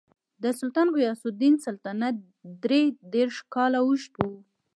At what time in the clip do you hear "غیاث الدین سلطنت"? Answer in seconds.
0.97-2.15